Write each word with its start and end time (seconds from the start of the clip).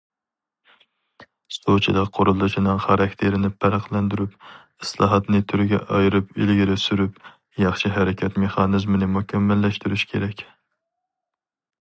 سۇچىلىق 1.55 2.07
قۇرۇلۇشىنىڭ 2.17 2.79
خاراكتېرىنى 2.85 3.51
پەرقلەندۈرۈپ، 3.65 4.33
ئىسلاھاتنى 4.85 5.41
تۈرگە 5.53 5.81
ئايرىپ 5.97 6.31
ئىلگىرى 6.41 6.77
سۈرۈپ، 6.85 7.19
ياخشى 7.65 7.93
ھەرىكەت 7.99 8.43
مېخانىزمىنى 8.45 9.11
مۇكەممەللەشتۈرۈش 9.19 10.07
كېرەك. 10.15 10.43